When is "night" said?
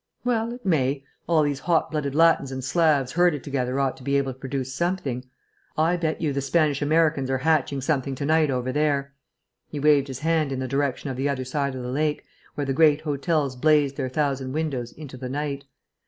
8.25-8.49, 15.29-15.65